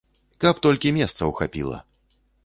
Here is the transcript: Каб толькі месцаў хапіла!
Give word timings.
Каб 0.43 0.61
толькі 0.65 0.93
месцаў 0.95 1.33
хапіла! 1.39 1.77